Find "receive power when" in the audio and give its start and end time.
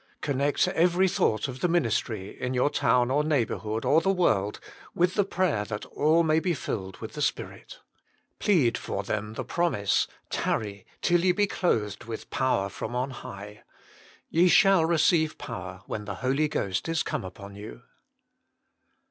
14.85-16.05